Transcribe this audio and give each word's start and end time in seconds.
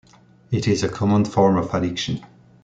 It 0.49 0.67
is 0.67 0.81
a 0.81 0.89
common 0.89 1.25
form 1.25 1.57
of 1.57 1.75
addiction. 1.75 2.25